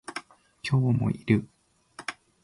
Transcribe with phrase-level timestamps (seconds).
[0.67, 1.47] 今日もいる